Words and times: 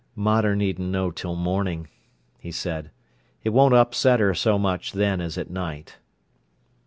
"Mater 0.15 0.55
needn't 0.55 0.89
know 0.89 1.11
till 1.11 1.35
morning," 1.35 1.87
he 2.39 2.49
said. 2.49 2.89
"It 3.43 3.51
won't 3.51 3.75
upset 3.75 4.19
her 4.19 4.33
so 4.33 4.57
much 4.57 4.93
then 4.93 5.21
as 5.21 5.37
at 5.37 5.51
night." 5.51 5.99